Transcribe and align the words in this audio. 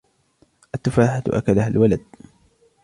التفاحة 0.75 1.23
أكلها 1.27 1.67
الولد. 1.67 2.03